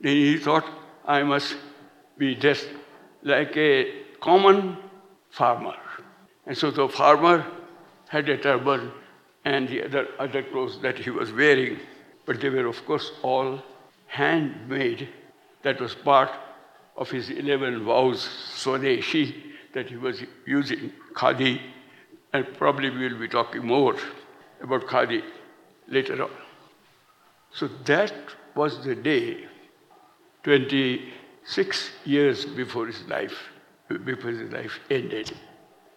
then 0.00 0.12
he 0.12 0.38
thought, 0.38 0.64
I 1.06 1.22
must 1.22 1.56
be 2.18 2.34
dressed 2.34 2.68
like 3.22 3.56
a 3.56 4.04
common 4.20 4.76
farmer. 5.30 5.76
And 6.46 6.56
so 6.56 6.70
the 6.70 6.88
farmer 6.88 7.46
had 8.08 8.28
a 8.28 8.36
turban 8.36 8.90
and 9.44 9.68
the 9.68 9.84
other, 9.84 10.08
other 10.18 10.42
clothes 10.42 10.80
that 10.80 10.98
he 10.98 11.10
was 11.10 11.32
wearing, 11.32 11.78
but 12.26 12.40
they 12.40 12.48
were, 12.48 12.66
of 12.66 12.84
course, 12.86 13.12
all 13.22 13.62
handmade. 14.06 15.08
That 15.62 15.80
was 15.80 15.94
part 15.94 16.30
of 16.96 17.10
his 17.10 17.30
11 17.30 17.84
vows, 17.84 18.28
Swadeshi, 18.54 19.34
that 19.74 19.88
he 19.88 19.96
was 19.96 20.22
using 20.46 20.92
khadi, 21.14 21.60
and 22.32 22.46
probably 22.58 22.90
we 22.90 23.08
will 23.08 23.18
be 23.18 23.28
talking 23.28 23.66
more 23.66 23.96
about 24.60 24.86
khadi 24.86 25.22
later 25.88 26.22
on. 26.22 26.30
So 27.52 27.68
that 27.84 28.12
was 28.54 28.84
the 28.84 28.94
day, 28.94 29.46
26 30.42 31.90
years 32.04 32.44
before 32.44 32.86
his 32.86 33.02
life, 33.08 33.36
before 34.04 34.30
his 34.30 34.52
life 34.52 34.78
ended, 34.90 35.32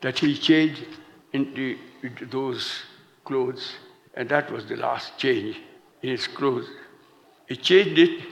that 0.02 0.20
he 0.20 0.38
changed 0.38 0.86
into, 1.34 1.78
into 2.04 2.26
those 2.26 2.84
clothes, 3.26 3.76
and 4.14 4.30
that 4.30 4.52
was 4.52 4.66
the 4.66 4.76
last 4.76 5.18
change 5.18 5.58
in 6.02 6.10
his 6.10 6.28
clothes. 6.28 6.68
He 7.48 7.56
changed 7.56 7.98
it 7.98 8.24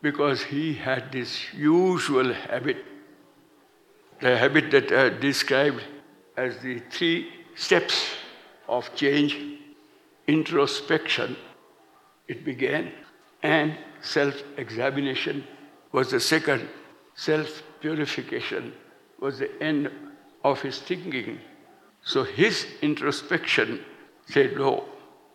because 0.00 0.42
he 0.42 0.74
had 0.74 1.12
this 1.12 1.52
usual 1.54 2.32
habit, 2.32 2.84
the 4.20 4.36
habit 4.36 4.70
that 4.72 4.90
I 4.92 5.10
described 5.10 5.82
as 6.36 6.58
the 6.58 6.80
three 6.90 7.28
steps 7.54 8.06
of 8.68 8.94
change 8.94 9.36
introspection, 10.26 11.36
it 12.28 12.44
began, 12.44 12.92
and 13.42 13.76
self 14.00 14.42
examination 14.56 15.44
was 15.92 16.10
the 16.10 16.20
second. 16.20 16.68
Self 17.14 17.62
purification 17.80 18.72
was 19.20 19.38
the 19.38 19.62
end 19.62 19.90
of 20.44 20.62
his 20.62 20.78
thinking. 20.78 21.38
So 22.04 22.24
his 22.24 22.66
introspection 22.80 23.84
said 24.26 24.56
no. 24.56 24.84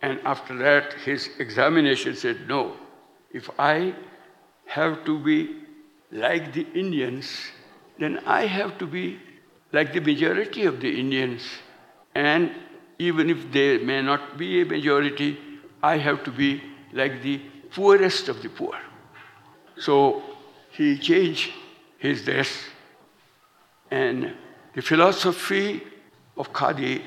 And 0.02 0.20
after 0.24 0.56
that, 0.58 0.94
his 1.04 1.30
examination 1.38 2.14
said 2.14 2.48
no. 2.48 2.76
If 3.32 3.48
I 3.58 3.94
have 4.66 5.04
to 5.04 5.18
be 5.18 5.62
like 6.10 6.52
the 6.52 6.66
Indians, 6.74 7.30
then 7.98 8.18
I 8.26 8.46
have 8.46 8.78
to 8.78 8.86
be 8.86 9.18
like 9.72 9.92
the 9.92 10.00
majority 10.00 10.64
of 10.64 10.80
the 10.80 10.98
Indians. 10.98 11.42
And 12.14 12.52
even 12.98 13.30
if 13.30 13.52
they 13.52 13.78
may 13.78 14.02
not 14.02 14.38
be 14.38 14.62
a 14.62 14.64
majority, 14.64 15.38
I 15.82 15.98
have 15.98 16.24
to 16.24 16.30
be 16.30 16.62
like 16.92 17.22
the 17.22 17.40
poorest 17.70 18.28
of 18.28 18.42
the 18.42 18.48
poor. 18.48 18.76
So 19.76 20.22
he 20.70 20.98
changed 20.98 21.52
his 21.98 22.24
dress, 22.24 22.48
and 23.90 24.32
the 24.74 24.82
philosophy 24.82 25.82
of 26.36 26.52
Khadi 26.52 27.02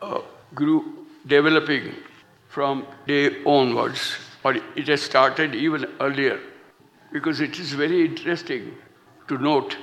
uh, 0.00 0.20
grew 0.54 1.06
developing 1.26 1.94
from 2.48 2.86
day 3.06 3.42
onwards, 3.44 4.16
or 4.44 4.54
it 4.54 4.88
has 4.88 5.02
started 5.02 5.54
even 5.54 5.86
earlier, 6.00 6.40
because 7.12 7.40
it 7.40 7.58
is 7.58 7.72
very 7.72 8.04
interesting 8.04 8.74
to 9.28 9.38
note 9.38 9.76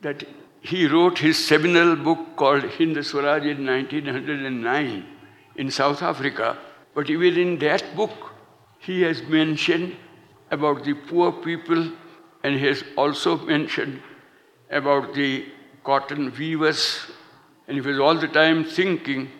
that 0.00 0.24
he 0.60 0.86
wrote 0.86 1.18
his 1.18 1.38
seminal 1.38 1.96
book 1.96 2.36
called 2.36 2.64
Hind 2.64 3.04
Swaraj 3.04 3.44
in 3.44 3.66
1909 3.66 5.06
in 5.56 5.70
South 5.70 6.02
Africa, 6.02 6.58
but 6.94 7.10
even 7.10 7.36
in 7.38 7.58
that 7.58 7.96
book, 7.96 8.32
he 8.78 9.02
has 9.02 9.22
mentioned 9.22 9.96
about 10.50 10.84
the 10.84 10.94
poor 10.94 11.32
people 11.32 11.90
and 12.42 12.54
he 12.54 12.66
has 12.66 12.82
also 12.96 13.36
mentioned 13.38 14.00
about 14.70 15.14
the 15.14 15.46
cotton 15.84 16.32
weavers. 16.38 17.06
And 17.66 17.76
he 17.76 17.80
was 17.80 17.98
all 17.98 18.14
the 18.14 18.28
time 18.28 18.64
thinking 18.64 19.30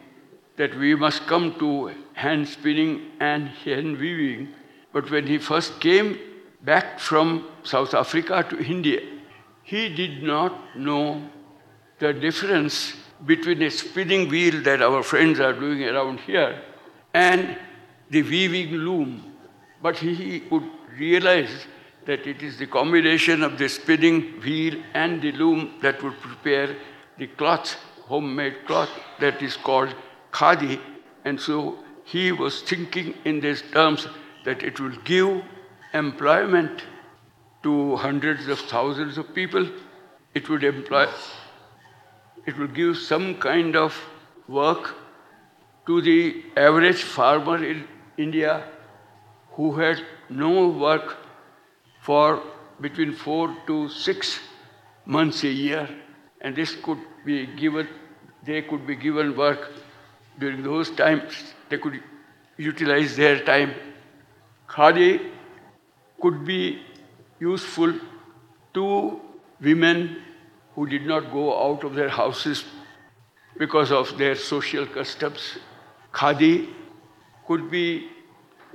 that 0.57 0.77
we 0.77 0.95
must 0.95 1.27
come 1.27 1.59
to 1.59 1.95
hand 2.15 2.49
spinning 2.49 3.13
and 3.21 3.49
hand 3.49 3.99
weaving. 3.99 4.49
But 4.93 5.11
when 5.11 5.27
he 5.27 5.39
first 5.39 5.81
came 5.81 6.19
back 6.63 6.99
from 6.99 7.47
South 7.63 7.95
Africa 7.95 8.45
to 8.51 8.59
India, 8.59 9.01
he 9.71 9.89
did 9.95 10.23
not 10.23 10.77
know 10.79 11.23
the 11.99 12.15
difference 12.15 12.95
between 13.27 13.61
a 13.63 13.71
spinning 13.71 14.27
wheel 14.31 14.63
that 14.63 14.81
our 14.81 15.03
friends 15.03 15.41
are 15.41 15.53
doing 15.53 15.83
around 15.85 16.21
here 16.21 16.63
and 17.13 17.59
the 18.09 18.23
weaving 18.23 18.71
loom. 18.73 19.11
But 19.83 19.99
he 19.99 20.43
would 20.51 20.71
realize 20.99 21.67
that 22.07 22.27
it 22.27 22.43
is 22.43 22.57
the 22.57 22.67
combination 22.67 23.43
of 23.43 23.59
the 23.59 23.69
spinning 23.69 24.41
wheel 24.41 24.83
and 24.95 25.21
the 25.21 25.33
loom 25.33 25.75
that 25.83 26.03
would 26.03 26.19
prepare 26.19 26.75
the 27.19 27.27
cloth, 27.27 27.77
homemade 28.07 28.65
cloth, 28.67 28.89
that 29.21 29.43
is 29.43 29.59
called 29.59 29.95
khadi. 30.33 30.81
And 31.27 31.39
so 31.39 31.79
he 32.05 32.33
was 32.33 32.63
thinking 32.63 33.13
in 33.27 33.41
these 33.41 33.63
terms 33.71 34.09
that 34.47 34.63
it 34.63 34.81
will 34.81 34.97
give 35.05 35.43
employment 35.93 36.85
to 37.69 37.97
hundreds 37.97 38.49
of 38.55 38.61
thousands 38.73 39.19
of 39.19 39.35
people. 39.35 39.69
It 40.35 40.49
would 40.49 40.65
employ, 40.65 41.07
it 42.47 42.59
would 42.59 42.75
give 42.75 42.97
some 42.97 43.35
kind 43.45 43.77
of 43.77 43.97
work 44.49 44.95
to 45.87 46.01
the 46.09 46.19
average 46.57 47.03
farmer 47.03 47.57
in 47.65 47.85
India 48.27 48.53
who 49.57 49.73
had 49.81 50.03
no 50.29 50.69
work 50.69 51.17
for 52.09 52.43
between 52.81 53.13
four 53.13 53.45
to 53.67 53.79
six 53.89 54.39
months 55.05 55.45
a 55.45 55.55
year. 55.61 55.89
And 56.41 56.55
this 56.55 56.75
could 56.89 56.99
be 57.25 57.47
given, 57.47 57.89
they 58.45 58.63
could 58.63 58.87
be 58.87 58.97
given 58.97 59.37
work 59.37 59.71
during 60.39 60.63
those 60.63 60.91
times. 60.91 61.55
They 61.69 61.79
could 61.79 62.01
utilize 62.57 63.17
their 63.17 63.41
time. 63.45 63.75
Khadi 64.69 65.31
could 66.21 66.45
be 66.45 66.61
useful 67.41 67.95
to 68.75 69.21
women 69.61 70.23
who 70.75 70.87
did 70.87 71.07
not 71.07 71.33
go 71.33 71.47
out 71.67 71.85
of 71.85 71.95
their 71.95 72.09
houses 72.09 72.65
because 73.59 73.91
of 73.91 74.17
their 74.19 74.35
social 74.35 74.87
customs. 74.87 75.59
Khadi 76.13 76.69
could 77.47 77.71
be 77.71 78.09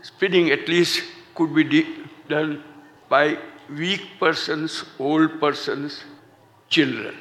spinning 0.01 0.51
at 0.51 0.67
least 0.67 1.03
could 1.35 1.53
be 1.55 1.85
done 2.27 2.63
by 3.09 3.37
weak 3.69 4.01
persons, 4.19 4.83
old 4.99 5.39
persons, 5.39 6.03
children. 6.69 7.15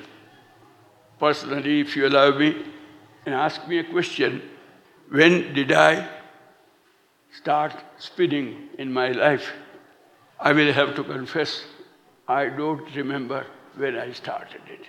Personally, 1.18 1.80
if 1.80 1.96
you 1.96 2.06
allow 2.06 2.36
me, 2.36 2.56
and 3.24 3.34
ask 3.34 3.68
me 3.68 3.78
a 3.78 3.84
question, 3.84 4.42
when 5.08 5.54
did 5.54 5.70
I 5.70 6.08
start 7.30 7.72
spinning 7.98 8.68
in 8.78 8.92
my 8.92 9.12
life? 9.12 9.52
I 10.44 10.52
will 10.52 10.72
have 10.72 10.96
to 10.96 11.04
confess, 11.04 11.62
I 12.26 12.46
don't 12.46 12.96
remember 12.96 13.46
when 13.76 13.96
I 13.96 14.10
started 14.12 14.62
it. 14.66 14.86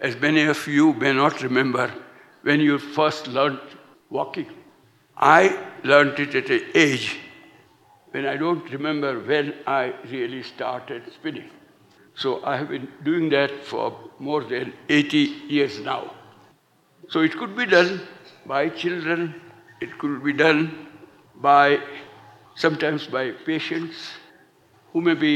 As 0.00 0.14
many 0.20 0.44
of 0.46 0.68
you 0.68 0.92
may 0.92 1.12
not 1.12 1.42
remember 1.42 1.90
when 2.42 2.60
you 2.60 2.78
first 2.78 3.26
learned 3.26 3.58
walking. 4.08 4.46
I 5.16 5.58
learned 5.82 6.20
it 6.20 6.36
at 6.36 6.48
an 6.48 6.62
age 6.76 7.18
when 8.12 8.24
I 8.24 8.36
don't 8.36 8.70
remember 8.70 9.18
when 9.18 9.54
I 9.66 9.94
really 10.12 10.44
started 10.44 11.12
spinning. 11.12 11.50
So 12.14 12.44
I 12.44 12.56
have 12.56 12.68
been 12.68 12.86
doing 13.02 13.28
that 13.30 13.64
for 13.64 13.98
more 14.20 14.44
than 14.44 14.72
80 14.88 15.18
years 15.48 15.80
now. 15.80 16.14
So 17.08 17.22
it 17.22 17.36
could 17.36 17.56
be 17.56 17.66
done 17.66 18.00
by 18.46 18.68
children, 18.68 19.34
it 19.80 19.98
could 19.98 20.22
be 20.22 20.32
done 20.32 20.86
by 21.34 21.80
sometimes 22.54 23.08
by 23.08 23.32
patients 23.32 24.12
who 24.94 25.02
may 25.02 25.14
be 25.14 25.34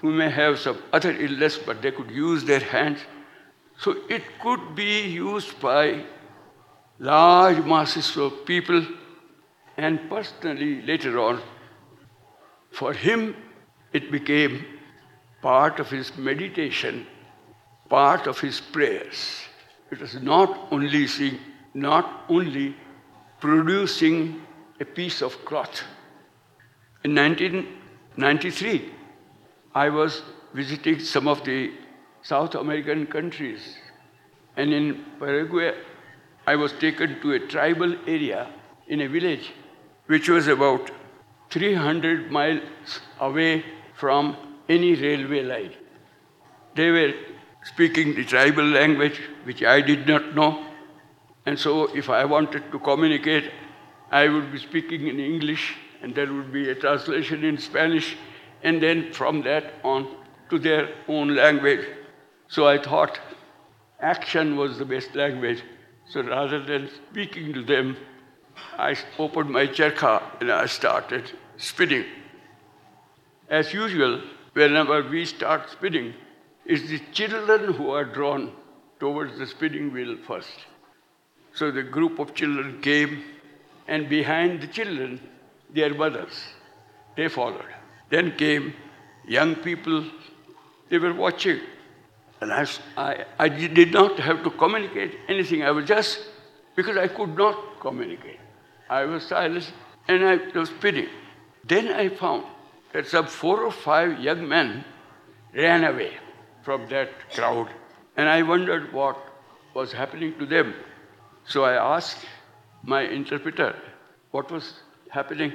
who 0.00 0.12
may 0.12 0.30
have 0.30 0.58
some 0.58 0.78
other 0.92 1.10
illness 1.26 1.58
but 1.66 1.82
they 1.82 1.90
could 1.90 2.10
use 2.10 2.44
their 2.44 2.60
hands. 2.60 3.00
So 3.78 3.96
it 4.08 4.22
could 4.40 4.74
be 4.74 5.02
used 5.08 5.60
by 5.60 6.04
large 6.98 7.64
masses 7.64 8.16
of 8.16 8.44
people 8.44 8.86
and 9.76 10.08
personally 10.08 10.82
later 10.82 11.18
on 11.18 11.40
for 12.70 12.92
him 12.92 13.34
it 13.92 14.10
became 14.10 14.64
part 15.42 15.80
of 15.80 15.90
his 15.90 16.16
meditation, 16.16 17.06
part 17.88 18.26
of 18.26 18.40
his 18.40 18.60
prayers. 18.60 19.42
It 19.90 20.00
was 20.00 20.14
not 20.22 20.68
only 20.70 21.06
seeing, 21.06 21.38
not 21.74 22.24
only 22.28 22.76
producing 23.40 24.40
a 24.80 24.84
piece 24.84 25.20
of 25.20 25.44
cloth. 25.44 25.82
In 27.04 27.14
19 27.14 27.66
93, 28.16 28.92
I 29.74 29.88
was 29.88 30.22
visiting 30.52 31.00
some 31.00 31.28
of 31.28 31.44
the 31.44 31.72
South 32.22 32.54
American 32.54 33.06
countries. 33.06 33.76
And 34.56 34.72
in 34.72 35.04
Paraguay, 35.18 35.72
I 36.46 36.56
was 36.56 36.72
taken 36.72 37.20
to 37.22 37.32
a 37.32 37.40
tribal 37.40 37.96
area 38.06 38.50
in 38.86 39.00
a 39.00 39.08
village 39.08 39.52
which 40.06 40.28
was 40.28 40.48
about 40.48 40.90
300 41.50 42.30
miles 42.30 43.00
away 43.20 43.64
from 43.94 44.36
any 44.68 44.94
railway 44.94 45.42
line. 45.42 45.72
They 46.74 46.90
were 46.90 47.12
speaking 47.64 48.14
the 48.14 48.24
tribal 48.24 48.64
language, 48.64 49.20
which 49.44 49.62
I 49.62 49.80
did 49.80 50.06
not 50.06 50.34
know. 50.34 50.66
And 51.46 51.58
so, 51.58 51.94
if 51.96 52.10
I 52.10 52.24
wanted 52.24 52.70
to 52.72 52.78
communicate, 52.78 53.50
I 54.10 54.28
would 54.28 54.52
be 54.52 54.58
speaking 54.58 55.06
in 55.06 55.18
English, 55.18 55.76
and 56.02 56.14
there 56.14 56.32
would 56.32 56.52
be 56.52 56.70
a 56.70 56.74
translation 56.74 57.44
in 57.44 57.58
Spanish, 57.58 58.16
and 58.62 58.82
then 58.82 59.12
from 59.12 59.42
that 59.42 59.74
on 59.84 60.16
to 60.50 60.58
their 60.58 60.88
own 61.08 61.34
language. 61.34 61.86
So 62.48 62.66
I 62.66 62.78
thought 62.78 63.18
action 64.00 64.56
was 64.56 64.78
the 64.78 64.84
best 64.84 65.14
language. 65.14 65.62
So 66.08 66.22
rather 66.22 66.62
than 66.62 66.90
speaking 67.10 67.52
to 67.54 67.62
them, 67.62 67.96
I 68.76 68.96
opened 69.18 69.50
my 69.50 69.66
charkha 69.66 70.22
and 70.40 70.50
I 70.52 70.66
started 70.66 71.30
spinning. 71.56 72.04
As 73.48 73.72
usual, 73.72 74.20
whenever 74.52 75.08
we 75.08 75.24
start 75.24 75.70
spinning, 75.70 76.14
it's 76.66 76.88
the 76.88 77.00
children 77.12 77.74
who 77.74 77.90
are 77.90 78.04
drawn 78.04 78.52
towards 79.00 79.38
the 79.38 79.46
spinning 79.46 79.92
wheel 79.92 80.16
first. 80.26 80.66
So 81.54 81.70
the 81.70 81.82
group 81.82 82.18
of 82.18 82.34
children 82.34 82.80
came, 82.80 83.24
and 83.88 84.08
behind 84.08 84.62
the 84.62 84.66
children, 84.68 85.20
their 85.74 85.94
mothers. 85.94 86.42
They 87.16 87.28
followed. 87.28 87.64
Then 88.10 88.36
came 88.36 88.74
young 89.26 89.54
people, 89.56 90.04
they 90.88 90.98
were 90.98 91.14
watching. 91.14 91.60
And 92.40 92.52
I, 92.52 92.66
I, 92.96 93.24
I 93.38 93.48
did 93.48 93.92
not 93.92 94.18
have 94.18 94.42
to 94.44 94.50
communicate 94.50 95.16
anything. 95.28 95.62
I 95.62 95.70
was 95.70 95.86
just, 95.86 96.20
because 96.74 96.96
I 96.96 97.08
could 97.08 97.36
not 97.36 97.80
communicate. 97.80 98.40
I 98.90 99.04
was 99.04 99.26
silent 99.26 99.72
and 100.08 100.24
I 100.24 100.38
was 100.54 100.68
spinning. 100.68 101.08
Then 101.64 101.88
I 101.88 102.08
found 102.08 102.44
that 102.92 103.06
some 103.06 103.26
four 103.26 103.62
or 103.62 103.70
five 103.70 104.20
young 104.20 104.48
men 104.48 104.84
ran 105.54 105.84
away 105.84 106.12
from 106.62 106.88
that 106.88 107.10
crowd. 107.30 107.68
And 108.16 108.28
I 108.28 108.42
wondered 108.42 108.92
what 108.92 109.16
was 109.74 109.92
happening 109.92 110.34
to 110.38 110.46
them. 110.46 110.74
So 111.44 111.64
I 111.64 111.96
asked 111.96 112.26
my 112.82 113.02
interpreter 113.02 113.76
what 114.30 114.50
was 114.50 114.74
happening. 115.12 115.52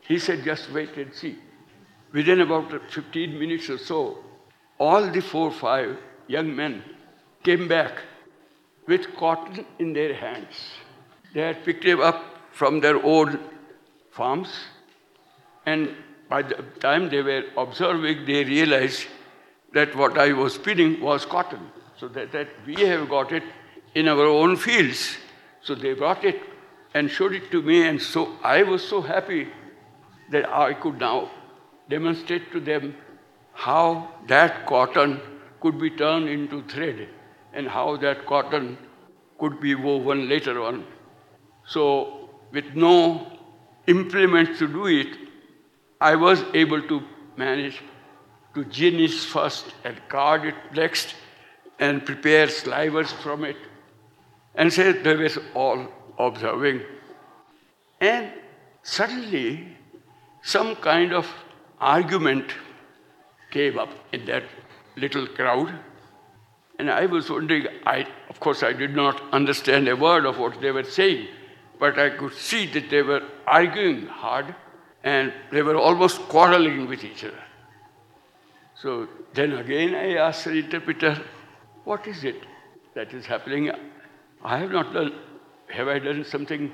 He 0.00 0.18
said, 0.18 0.44
just 0.44 0.72
wait 0.72 0.96
and 0.96 1.12
see. 1.12 1.36
Within 2.12 2.40
about 2.40 2.72
15 2.90 3.38
minutes 3.38 3.68
or 3.68 3.78
so, 3.78 4.18
all 4.78 5.10
the 5.10 5.20
four 5.20 5.48
or 5.48 5.52
five 5.52 5.98
young 6.26 6.54
men 6.56 6.82
came 7.42 7.68
back 7.68 7.92
with 8.86 9.14
cotton 9.16 9.66
in 9.78 9.92
their 9.92 10.14
hands. 10.14 10.54
They 11.34 11.42
had 11.42 11.64
picked 11.64 11.84
it 11.84 12.00
up 12.00 12.24
from 12.52 12.80
their 12.80 13.04
own 13.04 13.38
farms, 14.10 14.48
and 15.66 15.94
by 16.30 16.42
the 16.42 16.62
time 16.80 17.10
they 17.10 17.20
were 17.20 17.44
observing, 17.58 18.24
they 18.24 18.44
realized 18.44 19.06
that 19.74 19.94
what 19.94 20.16
I 20.16 20.32
was 20.32 20.54
spinning 20.54 21.00
was 21.00 21.26
cotton. 21.26 21.70
So 21.98 22.08
that, 22.08 22.32
that 22.32 22.48
we 22.66 22.76
have 22.86 23.08
got 23.08 23.32
it 23.32 23.42
in 23.94 24.08
our 24.08 24.26
own 24.26 24.56
fields. 24.56 25.16
So 25.62 25.74
they 25.74 25.92
brought 25.92 26.24
it 26.24 26.40
and 26.94 27.10
showed 27.10 27.34
it 27.34 27.50
to 27.50 27.62
me, 27.62 27.86
and 27.86 28.00
so 28.00 28.36
I 28.42 28.62
was 28.62 28.86
so 28.86 29.00
happy 29.02 29.48
that 30.30 30.48
I 30.48 30.74
could 30.74 30.98
now 31.00 31.30
demonstrate 31.88 32.50
to 32.52 32.60
them 32.60 32.96
how 33.52 34.10
that 34.28 34.66
cotton 34.66 35.20
could 35.60 35.78
be 35.78 35.90
turned 35.90 36.28
into 36.28 36.62
thread 36.62 37.08
and 37.52 37.68
how 37.68 37.96
that 37.96 38.26
cotton 38.26 38.76
could 39.38 39.60
be 39.60 39.74
woven 39.74 40.28
later 40.28 40.62
on. 40.62 40.84
So, 41.66 42.30
with 42.52 42.74
no 42.74 43.38
implements 43.86 44.58
to 44.58 44.68
do 44.68 44.86
it, 44.86 45.16
I 46.00 46.14
was 46.16 46.42
able 46.54 46.82
to 46.82 47.02
manage 47.36 47.80
to 48.54 48.64
gin 48.64 49.00
it 49.00 49.12
first 49.12 49.74
and 49.84 50.00
card 50.08 50.44
it 50.44 50.54
next 50.74 51.14
and 51.78 52.04
prepare 52.04 52.48
slivers 52.48 53.12
from 53.12 53.44
it. 53.44 53.56
And 54.54 54.72
so 54.72 54.92
they 54.92 55.14
were 55.14 55.30
all 55.54 55.86
observing. 56.18 56.80
And 58.00 58.32
suddenly, 58.82 59.76
some 60.42 60.76
kind 60.76 61.12
of 61.12 61.26
argument 61.80 62.52
came 63.50 63.78
up 63.78 63.90
in 64.12 64.24
that 64.26 64.44
little 64.96 65.26
crowd. 65.26 65.72
And 66.78 66.90
I 66.90 67.06
was 67.06 67.30
wondering, 67.30 67.66
I, 67.86 68.06
of 68.28 68.38
course, 68.38 68.62
I 68.62 68.72
did 68.72 68.94
not 68.94 69.20
understand 69.32 69.88
a 69.88 69.96
word 69.96 70.26
of 70.26 70.38
what 70.38 70.60
they 70.60 70.70
were 70.70 70.84
saying, 70.84 71.28
but 71.78 71.98
I 71.98 72.10
could 72.10 72.34
see 72.34 72.66
that 72.72 72.90
they 72.90 73.02
were 73.02 73.22
arguing 73.46 74.06
hard 74.06 74.54
and 75.02 75.32
they 75.50 75.62
were 75.62 75.76
almost 75.76 76.20
quarreling 76.28 76.86
with 76.88 77.04
each 77.04 77.24
other. 77.24 77.42
So 78.74 79.08
then 79.32 79.52
again 79.52 79.94
I 79.94 80.16
asked 80.16 80.44
the 80.44 80.58
interpreter, 80.58 81.22
what 81.84 82.06
is 82.06 82.24
it 82.24 82.42
that 82.94 83.14
is 83.14 83.24
happening? 83.24 83.70
I 84.44 84.58
have 84.58 84.70
not 84.70 84.92
done, 84.92 85.12
have 85.68 85.88
I 85.88 85.98
done 85.98 86.24
something 86.24 86.72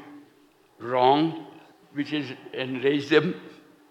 wrong 0.78 1.46
which 1.92 2.10
has 2.10 2.26
enraged 2.52 3.10
them? 3.10 3.34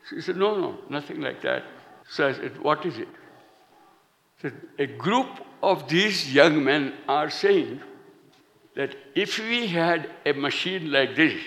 She 0.09 0.21
said, 0.21 0.37
no, 0.37 0.59
no, 0.59 0.77
nothing 0.89 1.21
like 1.21 1.41
that. 1.41 1.63
So 2.09 2.27
I 2.27 2.33
said, 2.33 2.61
what 2.61 2.85
is 2.85 2.97
it? 2.97 3.07
She 4.41 4.49
Said, 4.49 4.53
a 4.79 4.87
group 4.87 5.27
of 5.61 5.87
these 5.87 6.33
young 6.33 6.63
men 6.63 6.93
are 7.07 7.29
saying 7.29 7.81
that 8.75 8.95
if 9.15 9.37
we 9.37 9.67
had 9.67 10.09
a 10.25 10.33
machine 10.33 10.91
like 10.91 11.15
this 11.15 11.39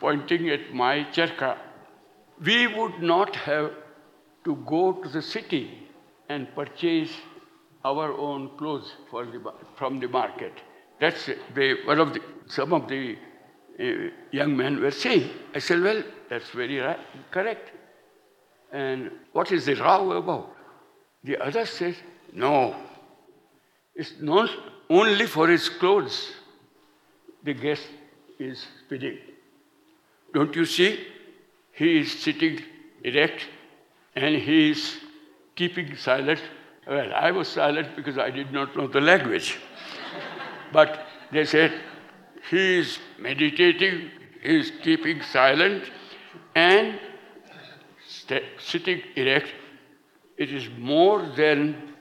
pointing 0.00 0.50
at 0.50 0.72
my 0.74 1.06
charkha, 1.12 1.56
we 2.44 2.66
would 2.66 3.00
not 3.00 3.34
have 3.36 3.72
to 4.44 4.56
go 4.66 4.92
to 4.92 5.08
the 5.08 5.22
city 5.22 5.88
and 6.28 6.54
purchase 6.54 7.10
our 7.84 8.12
own 8.12 8.56
clothes 8.58 8.92
the, 9.12 9.52
from 9.76 9.98
the 9.98 10.08
market. 10.08 10.52
That's 11.00 11.30
one 11.84 12.00
of 12.00 12.14
the, 12.14 12.20
some 12.46 12.72
of 12.72 12.88
the 12.88 13.16
uh, 13.78 14.10
young 14.32 14.56
men 14.56 14.80
were 14.80 14.90
saying. 14.90 15.30
I 15.54 15.60
said, 15.60 15.80
well, 15.82 16.02
that's 16.28 16.50
very 16.50 16.78
right, 16.78 16.98
correct. 17.30 17.70
And 18.72 19.10
what 19.32 19.52
is 19.52 19.66
the 19.66 19.74
row 19.76 20.12
about? 20.12 20.54
The 21.24 21.38
other 21.38 21.64
says, 21.66 21.96
no. 22.32 22.76
It's 23.94 24.14
not 24.20 24.50
only 24.90 25.26
for 25.26 25.48
his 25.48 25.68
clothes 25.68 26.32
the 27.44 27.54
guest 27.54 27.86
is 28.38 28.66
spinning. 28.84 29.18
Don't 30.34 30.54
you 30.54 30.64
see? 30.64 31.06
He 31.72 32.00
is 32.00 32.12
sitting 32.12 32.60
erect 33.02 33.46
and 34.14 34.34
he 34.36 34.70
is 34.70 34.96
keeping 35.54 35.96
silent. 35.96 36.40
Well, 36.86 37.12
I 37.14 37.30
was 37.30 37.48
silent 37.48 37.94
because 37.96 38.18
I 38.18 38.30
did 38.30 38.52
not 38.52 38.76
know 38.76 38.86
the 38.86 39.00
language. 39.00 39.58
But 40.72 41.06
they 41.32 41.44
said, 41.44 41.72
he 42.50 42.78
is 42.78 42.98
meditating, 43.18 44.10
he 44.42 44.60
is 44.60 44.72
keeping 44.82 45.22
silent, 45.22 45.90
and 46.54 46.98
sitting 48.58 49.02
erect, 49.16 49.52
it 50.36 50.52
is 50.52 50.68
more 50.78 51.22
than 51.36 51.94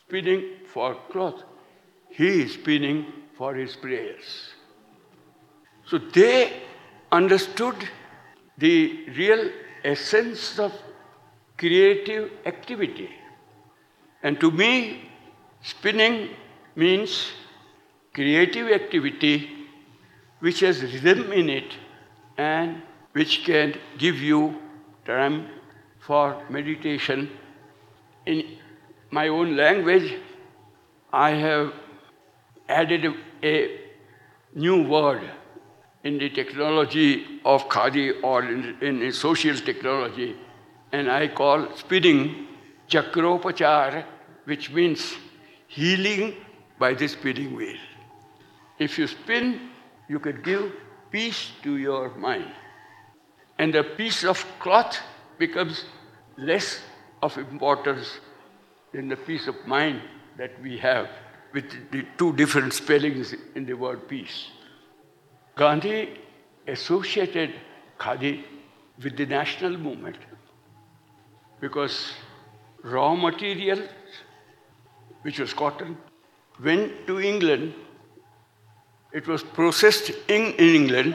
spinning 0.00 0.44
for 0.72 0.96
cloth. 1.10 1.42
He 2.10 2.42
is 2.42 2.54
spinning 2.54 3.06
for 3.36 3.54
his 3.54 3.76
prayers. 3.76 4.50
So 5.86 5.98
they 5.98 6.62
understood 7.12 7.76
the 8.58 9.08
real 9.16 9.50
essence 9.84 10.58
of 10.58 10.72
creative 11.56 12.30
activity. 12.46 13.10
And 14.22 14.40
to 14.40 14.50
me, 14.50 15.10
spinning 15.62 16.30
means 16.74 17.32
creative 18.14 18.68
activity 18.68 19.50
which 20.40 20.60
has 20.60 20.82
rhythm 20.82 21.32
in 21.32 21.48
it 21.50 21.76
and 22.38 22.82
which 23.12 23.44
can 23.44 23.74
give 23.98 24.16
you 24.16 24.40
time 25.04 25.46
for 26.00 26.42
meditation. 26.48 27.30
In 28.26 28.58
my 29.10 29.28
own 29.28 29.56
language, 29.56 30.14
I 31.12 31.30
have 31.30 31.72
added 32.68 33.14
a, 33.42 33.80
new 34.56 34.86
word 34.88 35.22
in 36.04 36.18
the 36.18 36.28
technology 36.30 37.40
of 37.44 37.68
Khadi 37.68 38.22
or 38.22 38.44
in, 38.44 38.76
in 38.80 39.12
social 39.12 39.56
technology, 39.56 40.36
and 40.92 41.10
I 41.10 41.26
call 41.26 41.66
spinning 41.76 42.46
chakropachar, 42.88 44.04
which 44.44 44.70
means 44.70 45.14
healing 45.66 46.34
by 46.78 46.94
the 46.94 47.08
spinning 47.08 47.56
wheel. 47.56 47.76
If 48.78 48.98
you 48.98 49.06
spin, 49.06 49.70
you 50.08 50.18
can 50.18 50.42
give 50.42 50.72
peace 51.10 51.52
to 51.62 51.76
your 51.76 52.10
mind. 52.16 52.50
And 53.58 53.74
a 53.74 53.84
piece 53.84 54.24
of 54.24 54.44
cloth 54.58 54.98
becomes 55.38 55.84
less 56.36 56.80
of 57.22 57.38
importance 57.38 58.18
than 58.92 59.08
the 59.08 59.16
peace 59.16 59.46
of 59.46 59.54
mind 59.66 60.00
that 60.36 60.60
we 60.60 60.78
have 60.78 61.08
with 61.52 61.70
the 61.92 62.04
two 62.18 62.32
different 62.32 62.72
spellings 62.72 63.34
in 63.54 63.64
the 63.64 63.74
word 63.74 64.08
peace. 64.08 64.48
Gandhi 65.56 66.18
associated 66.66 67.54
Khadi 67.98 68.42
with 69.02 69.16
the 69.16 69.26
national 69.26 69.76
movement 69.78 70.16
because 71.60 72.12
raw 72.82 73.14
material, 73.14 73.80
which 75.22 75.38
was 75.38 75.54
cotton, 75.54 75.96
went 76.62 77.06
to 77.06 77.20
England. 77.20 77.72
It 79.14 79.28
was 79.28 79.44
processed 79.44 80.10
in, 80.26 80.46
in 80.54 80.74
England, 80.74 81.14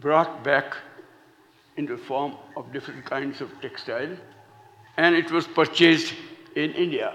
brought 0.00 0.42
back 0.42 0.76
in 1.76 1.84
the 1.84 1.98
form 1.98 2.36
of 2.56 2.72
different 2.72 3.04
kinds 3.04 3.42
of 3.42 3.50
textile, 3.60 4.16
and 4.96 5.14
it 5.14 5.30
was 5.30 5.46
purchased 5.46 6.14
in 6.54 6.72
India. 6.72 7.12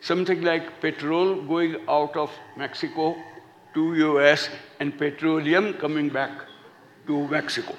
Something 0.00 0.42
like 0.42 0.82
petrol 0.82 1.40
going 1.42 1.76
out 1.88 2.18
of 2.18 2.30
Mexico 2.58 3.16
to 3.72 3.94
US 3.94 4.50
and 4.78 4.98
petroleum 4.98 5.72
coming 5.72 6.10
back 6.10 6.44
to 7.06 7.26
Mexico. 7.28 7.74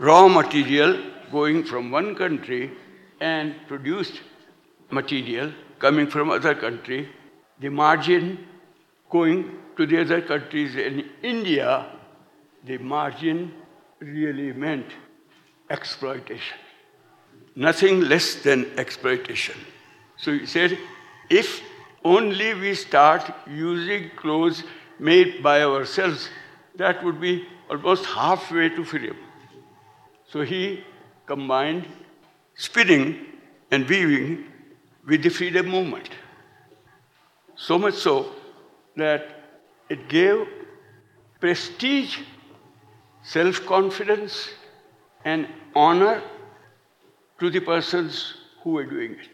Raw 0.00 0.26
material 0.26 1.00
going 1.30 1.62
from 1.62 1.92
one 1.92 2.16
country 2.16 2.72
and 3.20 3.54
produced 3.68 4.22
material 4.90 5.52
coming 5.78 6.08
from 6.08 6.30
other 6.30 6.56
country, 6.56 7.08
the 7.60 7.68
margin 7.68 8.44
going 9.08 9.56
to 9.78 9.86
the 9.86 10.00
other 10.00 10.20
countries 10.20 10.74
in 10.74 11.08
India, 11.22 11.86
the 12.64 12.78
margin 12.78 13.52
really 14.00 14.52
meant 14.52 14.86
exploitation. 15.70 16.58
Nothing 17.54 18.00
less 18.00 18.34
than 18.42 18.66
exploitation. 18.76 19.54
So 20.16 20.32
he 20.32 20.46
said, 20.46 20.76
if 21.30 21.62
only 22.04 22.54
we 22.54 22.74
start 22.74 23.32
using 23.46 24.10
clothes 24.16 24.64
made 24.98 25.44
by 25.44 25.62
ourselves, 25.62 26.28
that 26.74 27.04
would 27.04 27.20
be 27.20 27.46
almost 27.70 28.04
halfway 28.04 28.70
to 28.70 28.84
freedom. 28.84 29.16
So 30.26 30.40
he 30.42 30.82
combined 31.24 31.86
spinning 32.56 33.26
and 33.70 33.88
weaving 33.88 34.44
with 35.06 35.22
the 35.22 35.28
freedom 35.28 35.68
movement. 35.68 36.10
So 37.54 37.78
much 37.78 37.94
so 37.94 38.32
that 38.96 39.37
it 39.88 40.08
gave 40.08 40.46
prestige, 41.40 42.18
self 43.22 43.64
confidence, 43.66 44.48
and 45.24 45.48
honor 45.74 46.22
to 47.40 47.50
the 47.50 47.60
persons 47.60 48.34
who 48.62 48.70
were 48.70 48.84
doing 48.84 49.12
it. 49.12 49.28